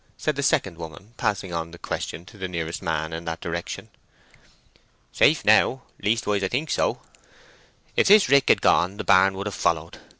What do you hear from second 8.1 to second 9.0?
rick had gone